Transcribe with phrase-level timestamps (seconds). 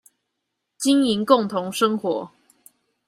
[0.79, 2.31] 經營共同生活